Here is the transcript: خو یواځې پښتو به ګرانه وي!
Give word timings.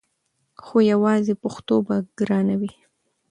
خو 0.63 0.77
یواځې 0.91 1.33
پښتو 1.43 1.75
به 1.85 1.95
ګرانه 2.19 2.55
وي! 2.61 2.73